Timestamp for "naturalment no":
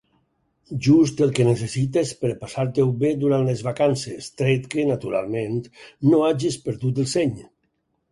4.93-6.23